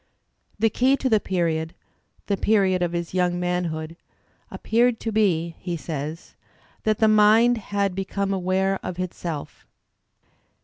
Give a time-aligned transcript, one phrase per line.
[0.57, 1.75] "The key to the period"—
[2.25, 3.95] the period of his young man hood—
[4.49, 6.33] "appeared to be," he says,
[6.85, 9.67] "that the mind had be come aware of itself."